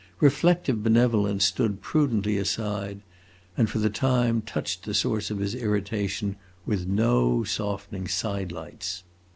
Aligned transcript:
Reflective 0.19 0.81
benevolence 0.81 1.45
stood 1.45 1.79
prudently 1.79 2.35
aside, 2.39 3.01
and 3.55 3.69
for 3.69 3.77
the 3.77 3.91
time 3.91 4.41
touched 4.41 4.81
the 4.81 4.95
source 4.95 5.29
of 5.29 5.37
his 5.37 5.53
irritation 5.53 6.37
with 6.65 6.87
no 6.87 7.43
softening 7.43 8.07
side 8.07 8.51
lights. 8.51 9.03